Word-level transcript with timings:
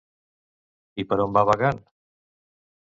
I 1.03 1.07
per 1.11 1.21
on 1.27 1.37
va 1.39 1.47
vagant? 1.51 1.85